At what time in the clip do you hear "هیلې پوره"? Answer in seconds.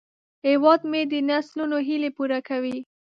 1.87-2.39